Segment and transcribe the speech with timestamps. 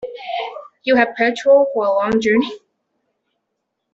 [0.83, 2.49] You have petrol for a long journey?